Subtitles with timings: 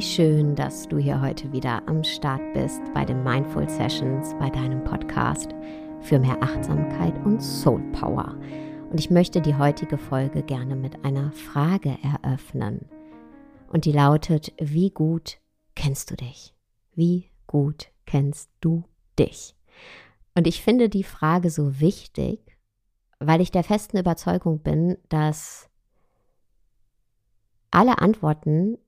[0.00, 4.84] schön, dass du hier heute wieder am Start bist bei den Mindful Sessions, bei deinem
[4.84, 5.48] Podcast
[6.02, 8.38] für mehr Achtsamkeit und Soul Power.
[8.92, 12.88] Und ich möchte die heutige Folge gerne mit einer Frage eröffnen.
[13.66, 15.38] Und die lautet, wie gut
[15.74, 16.54] kennst du dich?
[16.94, 18.84] Wie gut kennst du
[19.18, 19.56] dich?
[20.36, 22.56] Und ich finde die Frage so wichtig,
[23.18, 25.68] weil ich der festen Überzeugung bin, dass
[27.72, 28.78] alle Antworten,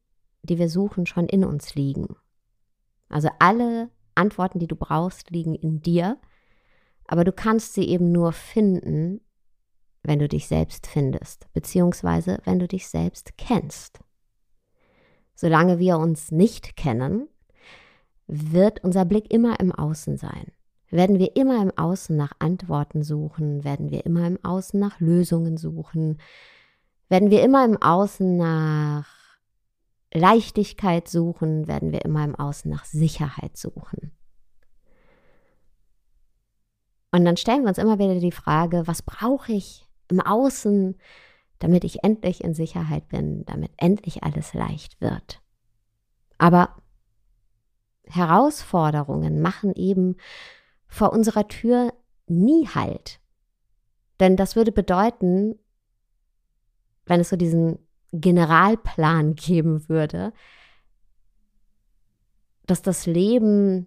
[0.46, 2.16] die wir suchen, schon in uns liegen.
[3.09, 6.18] Also alle Antworten, die du brauchst, liegen in dir,
[7.07, 9.21] aber du kannst sie eben nur finden,
[10.02, 14.01] wenn du dich selbst findest, beziehungsweise wenn du dich selbst kennst.
[15.34, 17.28] Solange wir uns nicht kennen,
[18.26, 20.52] wird unser Blick immer im Außen sein.
[20.88, 25.56] Werden wir immer im Außen nach Antworten suchen, werden wir immer im Außen nach Lösungen
[25.56, 26.18] suchen,
[27.09, 29.15] werden wir immer im Außen nach
[30.16, 34.12] Leichtigkeit suchen, werden wir immer im Außen nach Sicherheit suchen.
[37.12, 40.98] Und dann stellen wir uns immer wieder die Frage, was brauche ich im Außen,
[41.59, 45.40] damit ich endlich in Sicherheit bin, damit endlich alles leicht wird.
[46.38, 46.76] Aber
[48.04, 50.16] Herausforderungen machen eben
[50.87, 51.92] vor unserer Tür
[52.26, 53.20] nie Halt.
[54.20, 55.59] Denn das würde bedeuten,
[57.06, 57.85] wenn es so diesen
[58.20, 60.32] Generalplan geben würde,
[62.66, 63.86] dass das Leben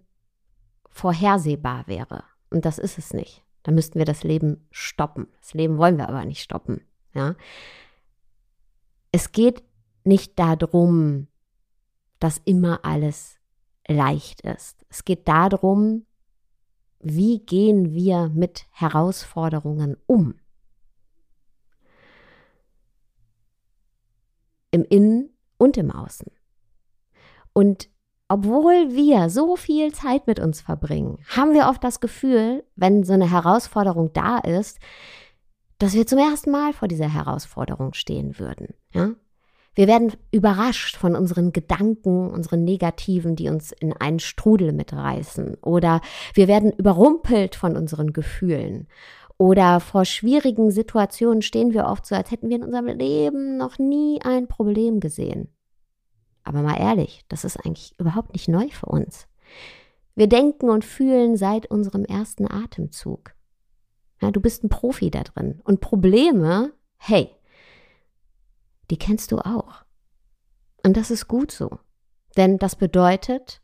[0.88, 2.24] vorhersehbar wäre.
[2.50, 3.44] Und das ist es nicht.
[3.62, 5.28] Da müssten wir das Leben stoppen.
[5.40, 6.80] Das Leben wollen wir aber nicht stoppen.
[7.14, 7.36] Ja?
[9.12, 9.62] Es geht
[10.04, 11.28] nicht darum,
[12.18, 13.38] dass immer alles
[13.86, 14.84] leicht ist.
[14.88, 16.06] Es geht darum,
[17.00, 20.39] wie gehen wir mit Herausforderungen um.
[24.70, 26.28] Im Innen und im Außen.
[27.52, 27.88] Und
[28.28, 33.12] obwohl wir so viel Zeit mit uns verbringen, haben wir oft das Gefühl, wenn so
[33.12, 34.78] eine Herausforderung da ist,
[35.78, 38.74] dass wir zum ersten Mal vor dieser Herausforderung stehen würden.
[38.92, 39.10] Ja?
[39.74, 45.56] Wir werden überrascht von unseren Gedanken, unseren Negativen, die uns in einen Strudel mitreißen.
[45.62, 46.00] Oder
[46.34, 48.88] wir werden überrumpelt von unseren Gefühlen.
[49.40, 53.78] Oder vor schwierigen Situationen stehen wir oft so, als hätten wir in unserem Leben noch
[53.78, 55.48] nie ein Problem gesehen.
[56.44, 59.28] Aber mal ehrlich, das ist eigentlich überhaupt nicht neu für uns.
[60.14, 63.34] Wir denken und fühlen seit unserem ersten Atemzug.
[64.20, 65.62] Ja, du bist ein Profi da drin.
[65.64, 67.34] Und Probleme, hey,
[68.90, 69.86] die kennst du auch.
[70.84, 71.78] Und das ist gut so.
[72.36, 73.62] Denn das bedeutet,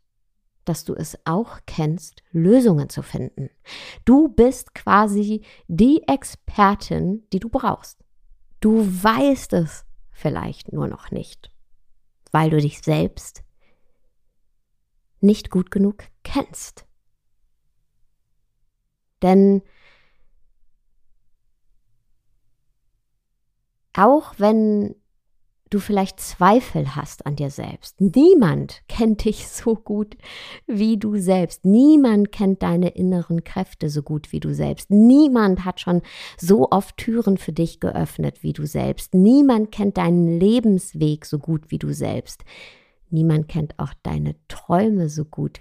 [0.67, 3.49] dass du es auch kennst, Lösungen zu finden.
[4.05, 8.03] Du bist quasi die Expertin, die du brauchst.
[8.59, 11.51] Du weißt es vielleicht nur noch nicht
[12.31, 13.43] weil du dich selbst
[15.19, 16.85] nicht gut genug kennst.
[19.21, 19.63] Denn
[23.93, 24.95] auch wenn
[25.69, 27.99] du vielleicht Zweifel hast an dir selbst.
[27.99, 30.15] Niemand kennt dich so gut
[30.65, 31.65] wie du selbst.
[31.65, 34.89] Niemand kennt deine inneren Kräfte so gut wie du selbst.
[34.89, 36.01] Niemand hat schon
[36.37, 39.13] so oft Türen für dich geöffnet wie du selbst.
[39.13, 42.43] Niemand kennt deinen Lebensweg so gut wie du selbst.
[43.09, 45.59] Niemand kennt auch deine Träume so gut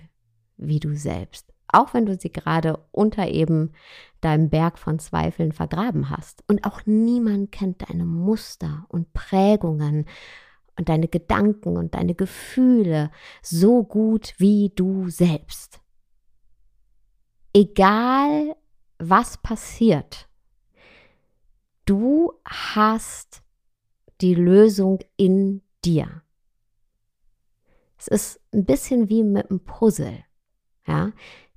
[0.57, 3.73] wie du selbst auch wenn du sie gerade unter eben
[4.21, 6.43] deinem Berg von Zweifeln vergraben hast.
[6.49, 10.07] Und auch niemand kennt deine Muster und Prägungen
[10.79, 13.11] und deine Gedanken und deine Gefühle
[13.43, 15.81] so gut wie du selbst.
[17.53, 18.57] Egal,
[18.99, 20.29] was passiert,
[21.85, 23.43] du hast
[24.21, 26.23] die Lösung in dir.
[27.99, 30.25] Es ist ein bisschen wie mit einem Puzzle.
[30.87, 31.13] Ja,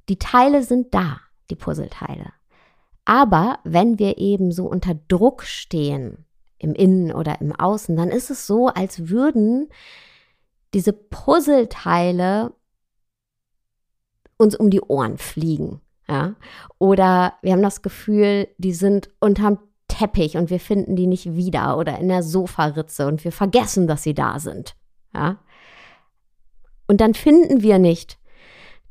[0.09, 2.33] die Teile sind da, die Puzzleteile.
[3.05, 6.25] Aber wenn wir eben so unter Druck stehen,
[6.59, 9.69] im Innen oder im Außen, dann ist es so, als würden
[10.73, 12.53] diese Puzzleteile
[14.37, 15.81] uns um die Ohren fliegen.
[16.07, 16.35] Ja?
[16.77, 21.77] Oder wir haben das Gefühl, die sind unterm Teppich und wir finden die nicht wieder
[21.77, 24.75] oder in der Sofaritze und wir vergessen, dass sie da sind.
[25.13, 25.39] Ja?
[26.87, 28.18] Und dann finden wir nicht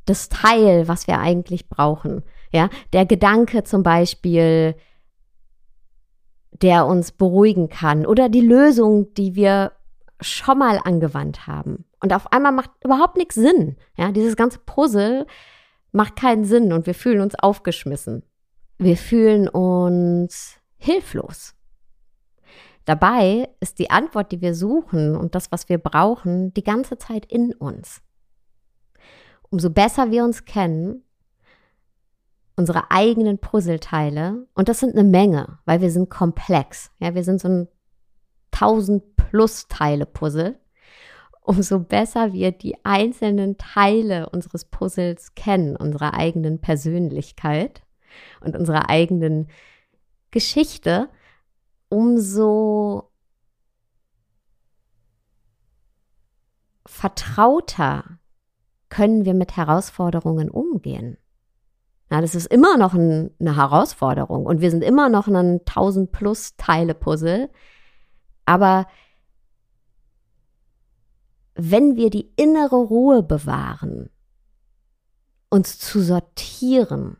[0.09, 2.23] das Teil, was wir eigentlich brauchen.
[2.51, 4.75] Ja, der Gedanke zum Beispiel,
[6.51, 9.73] der uns beruhigen kann oder die Lösung, die wir
[10.19, 11.85] schon mal angewandt haben.
[12.01, 13.77] Und auf einmal macht überhaupt nichts Sinn.
[13.97, 15.25] Ja, dieses ganze Puzzle
[15.91, 18.23] macht keinen Sinn und wir fühlen uns aufgeschmissen.
[18.77, 21.55] Wir fühlen uns hilflos.
[22.85, 27.25] dabei ist die Antwort, die wir suchen und das, was wir brauchen, die ganze Zeit
[27.25, 28.01] in uns.
[29.49, 31.03] Umso besser wir uns kennen,
[32.55, 36.91] unsere eigenen Puzzleteile, und das sind eine Menge, weil wir sind komplex.
[36.99, 37.67] Ja, wir sind so ein
[38.51, 40.59] 1000 plus Teile Puzzle.
[41.41, 47.81] Umso besser wir die einzelnen Teile unseres Puzzles kennen, unserer eigenen Persönlichkeit
[48.41, 49.47] und unserer eigenen
[50.31, 51.09] Geschichte,
[51.87, 53.09] umso
[56.85, 58.18] vertrauter
[58.89, 61.17] können wir mit Herausforderungen umgehen.
[62.11, 66.11] Ja, das ist immer noch ein, eine Herausforderung und wir sind immer noch ein 1000
[66.11, 67.49] plus Teile Puzzle.
[68.45, 68.87] Aber
[71.53, 74.09] wenn wir die innere Ruhe bewahren,
[75.49, 77.17] uns zu sortieren,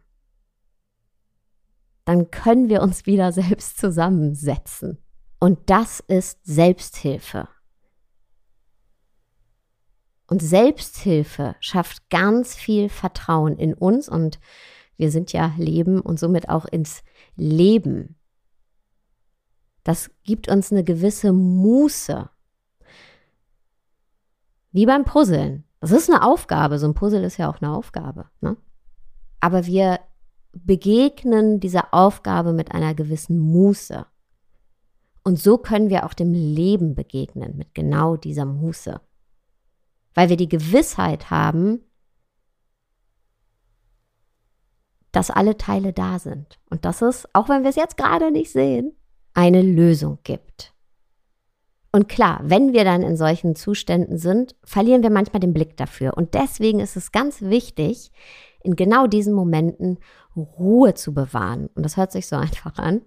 [2.06, 4.98] dann können wir uns wieder selbst zusammensetzen.
[5.40, 7.48] Und das ist Selbsthilfe.
[10.30, 14.40] Und Selbsthilfe schafft ganz viel Vertrauen in uns und
[14.96, 17.04] wir sind ja Leben und somit auch ins
[17.36, 18.16] Leben.
[19.84, 22.30] Das gibt uns eine gewisse Muße.
[24.72, 25.64] Wie beim Puzzeln.
[25.80, 26.78] Das ist eine Aufgabe.
[26.78, 28.30] So ein Puzzle ist ja auch eine Aufgabe.
[28.42, 28.56] Ne?
[29.40, 30.00] Aber wir
[30.54, 34.06] begegnen dieser Aufgabe mit einer gewissen Muße.
[35.24, 39.02] Und so können wir auch dem Leben begegnen mit genau dieser Muße.
[40.20, 41.80] Weil wir die Gewissheit haben,
[45.14, 48.52] dass alle Teile da sind und dass es, auch wenn wir es jetzt gerade nicht
[48.52, 48.92] sehen,
[49.34, 50.74] eine Lösung gibt.
[51.94, 56.18] Und klar, wenn wir dann in solchen Zuständen sind, verlieren wir manchmal den Blick dafür.
[56.18, 58.12] Und deswegen ist es ganz wichtig,
[58.62, 60.00] in genau diesen Momenten
[60.36, 61.70] Ruhe zu bewahren.
[61.76, 63.04] Und das hört sich so einfach an.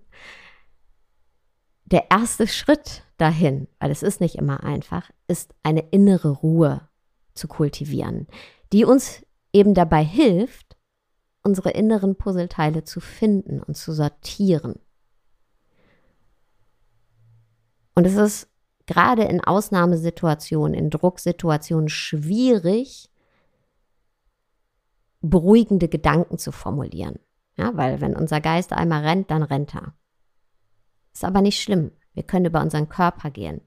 [1.84, 6.88] Der erste Schritt dahin, weil es ist nicht immer einfach, ist eine innere Ruhe
[7.34, 8.26] zu kultivieren,
[8.72, 10.76] die uns eben dabei hilft,
[11.42, 14.76] unsere inneren Puzzleteile zu finden und zu sortieren.
[17.94, 18.48] Und es ist
[18.86, 23.10] gerade in Ausnahmesituationen, in Drucksituationen schwierig,
[25.20, 27.18] beruhigende Gedanken zu formulieren.
[27.56, 29.94] Ja, weil wenn unser Geist einmal rennt, dann rennt er.
[31.12, 31.92] Ist aber nicht schlimm.
[32.14, 33.60] Wir können über unseren Körper gehen.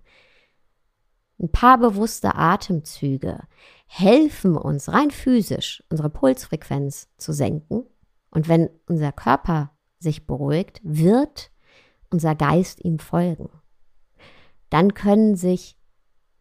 [1.39, 3.41] Ein paar bewusste Atemzüge
[3.87, 7.83] helfen uns rein physisch, unsere Pulsfrequenz zu senken.
[8.31, 11.51] Und wenn unser Körper sich beruhigt, wird
[12.09, 13.49] unser Geist ihm folgen.
[14.69, 15.77] Dann können sich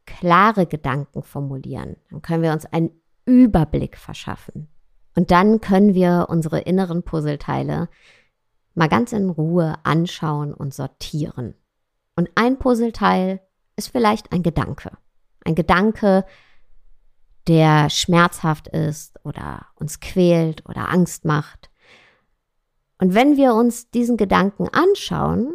[0.06, 1.97] klare Gedanken formulieren.
[2.11, 2.90] Dann können wir uns einen
[3.25, 4.69] Überblick verschaffen.
[5.17, 7.88] Und dann können wir unsere inneren Puzzleteile
[8.75, 11.55] mal ganz in Ruhe anschauen und sortieren.
[12.17, 13.40] Und ein Puzzleteil
[13.76, 14.97] ist vielleicht ein Gedanke.
[15.44, 16.25] Ein Gedanke,
[17.47, 21.71] der schmerzhaft ist oder uns quält oder Angst macht.
[22.99, 25.52] Und wenn wir uns diesen Gedanken anschauen,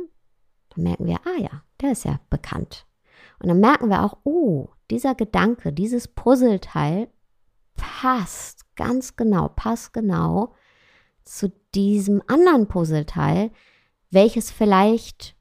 [0.76, 2.86] dann merken wir, ah ja, der ist ja bekannt.
[3.40, 7.10] Und dann merken wir auch, oh, dieser Gedanke, dieses Puzzleteil
[7.76, 10.54] passt ganz genau, passt genau
[11.24, 13.52] zu diesem anderen Puzzleteil,
[14.10, 15.36] welches vielleicht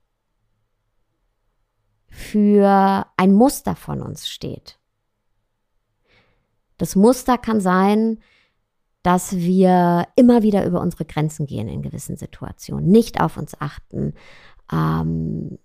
[2.08, 4.78] für ein Muster von uns steht.
[6.78, 8.20] Das Muster kann sein,
[9.02, 14.14] dass wir immer wieder über unsere Grenzen gehen in gewissen Situationen, nicht auf uns achten,
[14.72, 15.58] ähm,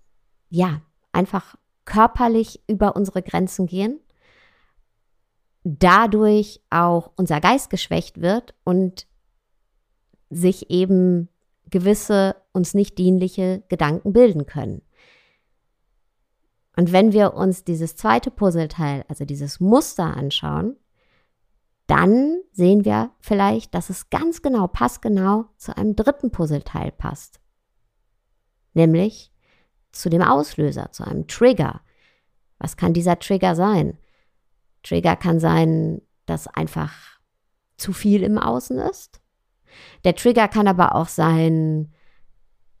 [0.48, 0.80] ja,
[1.12, 4.00] einfach körperlich über unsere Grenzen gehen,
[5.64, 9.06] dadurch auch unser Geist geschwächt wird und
[10.30, 11.28] sich eben
[11.70, 14.82] gewisse uns nicht dienliche Gedanken bilden können.
[16.76, 20.76] Und wenn wir uns dieses zweite Puzzleteil, also dieses Muster anschauen,
[21.86, 27.40] dann sehen wir vielleicht, dass es ganz genau, passgenau zu einem dritten Puzzleteil passt.
[28.72, 29.32] Nämlich
[29.92, 31.82] zu dem Auslöser, zu einem Trigger.
[32.58, 33.98] Was kann dieser Trigger sein?
[34.82, 36.92] Trigger kann sein, dass einfach
[37.76, 39.20] zu viel im Außen ist.
[40.04, 41.92] Der Trigger kann aber auch sein,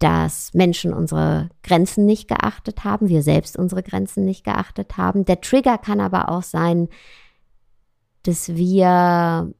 [0.04, 5.24] dass Menschen unsere Grenzen nicht geachtet haben, wir selbst unsere Grenzen nicht geachtet haben.
[5.24, 6.90] Der Trigger kann aber auch sein,
[8.24, 9.50] dass wir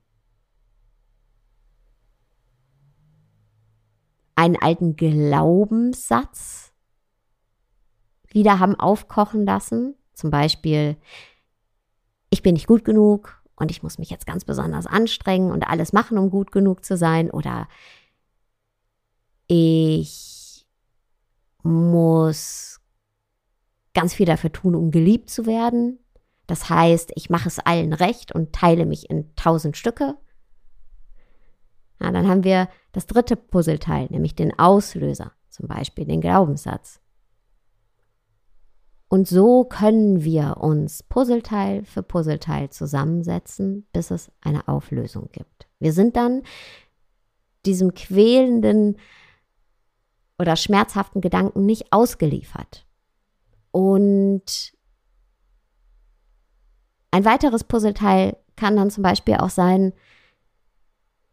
[4.34, 6.74] einen alten Glaubenssatz
[8.28, 9.94] wieder haben aufkochen lassen.
[10.12, 10.98] Zum Beispiel,
[12.28, 15.94] ich bin nicht gut genug und ich muss mich jetzt ganz besonders anstrengen und alles
[15.94, 17.30] machen, um gut genug zu sein.
[17.30, 17.66] Oder
[19.46, 20.34] ich
[21.64, 22.80] muss
[23.94, 25.99] ganz viel dafür tun, um geliebt zu werden.
[26.47, 30.16] Das heißt, ich mache es allen recht und teile mich in tausend Stücke.
[32.00, 37.00] Ja, dann haben wir das dritte Puzzleteil, nämlich den Auslöser, zum Beispiel den Glaubenssatz.
[39.09, 45.68] Und so können wir uns Puzzleteil für Puzzleteil zusammensetzen, bis es eine Auflösung gibt.
[45.78, 46.42] Wir sind dann
[47.64, 48.97] diesem quälenden
[50.38, 52.87] oder schmerzhaften Gedanken nicht ausgeliefert.
[53.71, 54.73] Und
[57.11, 59.93] ein weiteres Puzzleteil kann dann zum Beispiel auch sein,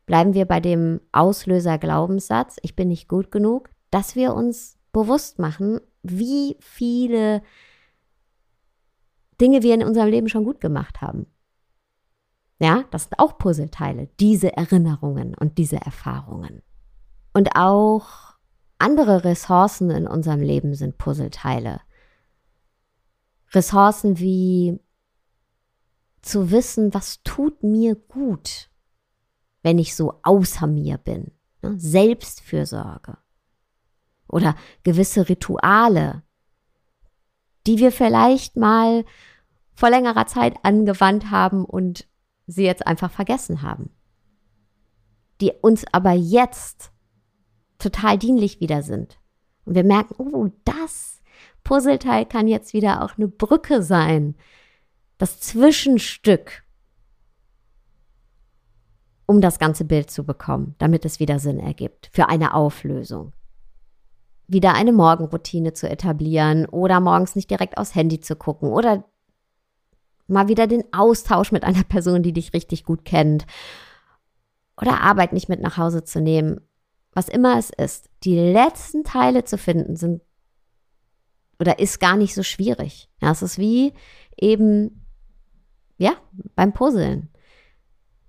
[0.05, 5.39] bleiben wir bei dem Auslöser Glaubenssatz, ich bin nicht gut genug, dass wir uns bewusst
[5.39, 7.41] machen, wie viele
[9.39, 11.27] Dinge wir in unserem Leben schon gut gemacht haben.
[12.60, 16.62] Ja, das sind auch Puzzleteile, diese Erinnerungen und diese Erfahrungen.
[17.34, 18.30] Und auch
[18.81, 21.81] andere Ressourcen in unserem Leben sind Puzzleteile.
[23.53, 24.79] Ressourcen wie
[26.21, 28.69] zu wissen, was tut mir gut,
[29.63, 31.31] wenn ich so außer mir bin.
[31.61, 31.79] Ne?
[31.79, 33.17] Selbstfürsorge.
[34.27, 36.23] Oder gewisse Rituale,
[37.67, 39.05] die wir vielleicht mal
[39.73, 42.07] vor längerer Zeit angewandt haben und
[42.47, 43.89] sie jetzt einfach vergessen haben.
[45.41, 46.90] Die uns aber jetzt
[47.81, 49.19] total dienlich wieder sind.
[49.65, 51.21] Und wir merken, oh, das
[51.63, 54.35] Puzzleteil kann jetzt wieder auch eine Brücke sein.
[55.17, 56.63] Das Zwischenstück,
[59.25, 63.33] um das ganze Bild zu bekommen, damit es wieder Sinn ergibt für eine Auflösung.
[64.47, 69.05] Wieder eine Morgenroutine zu etablieren oder morgens nicht direkt aufs Handy zu gucken oder
[70.27, 73.45] mal wieder den Austausch mit einer Person, die dich richtig gut kennt
[74.81, 76.59] oder Arbeit nicht mit nach Hause zu nehmen,
[77.13, 78.09] was immer es ist.
[78.23, 80.21] Die letzten Teile zu finden sind
[81.59, 83.09] oder ist gar nicht so schwierig.
[83.21, 83.93] Ja, es ist wie
[84.35, 85.05] eben,
[85.97, 86.15] ja,
[86.55, 87.29] beim Puzzeln.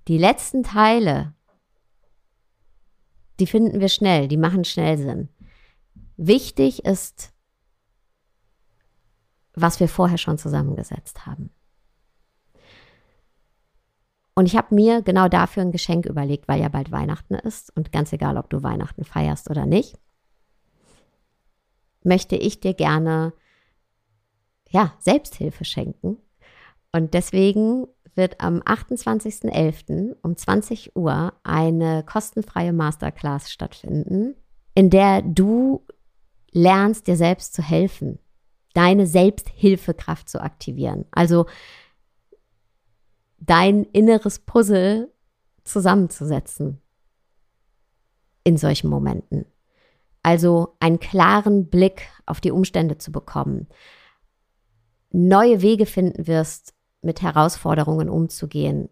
[0.09, 1.35] Die letzten Teile,
[3.41, 5.29] die finden wir schnell, die machen schnell Sinn.
[6.17, 7.33] Wichtig ist,
[9.55, 11.51] was wir vorher schon zusammengesetzt haben.
[14.35, 17.93] Und ich habe mir genau dafür ein Geschenk überlegt, weil ja bald Weihnachten ist und
[17.93, 19.99] ganz egal, ob du Weihnachten feierst oder nicht,
[22.03, 23.35] möchte ich dir gerne
[24.71, 26.17] ja, Selbsthilfe schenken.
[26.93, 30.17] Und deswegen wird am 28.11.
[30.23, 34.35] um 20 Uhr eine kostenfreie Masterclass stattfinden,
[34.75, 35.85] in der du
[36.51, 38.19] lernst, dir selbst zu helfen,
[38.75, 41.07] deine Selbsthilfekraft zu aktivieren.
[41.11, 41.47] Also
[43.47, 45.13] dein inneres Puzzle
[45.65, 46.81] zusammenzusetzen
[48.45, 49.47] in solchen Momenten.
[50.23, 53.69] Also einen klaren Blick auf die Umstände zu bekommen,
[55.11, 58.89] neue Wege finden wirst, mit Herausforderungen umzugehen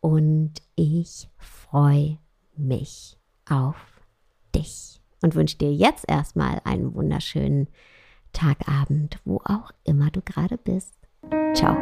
[0.00, 2.18] Und ich freue
[2.56, 3.76] mich auf
[4.54, 7.68] dich und wünsche dir jetzt erstmal einen wunderschönen
[8.32, 10.94] Tagabend, wo auch immer du gerade bist.
[11.54, 11.76] Ciao.